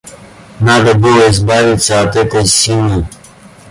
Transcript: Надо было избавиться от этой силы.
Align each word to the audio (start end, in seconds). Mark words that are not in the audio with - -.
Надо 0.61 0.95
было 0.95 1.29
избавиться 1.29 2.01
от 2.01 2.15
этой 2.15 2.43
силы. 2.47 3.05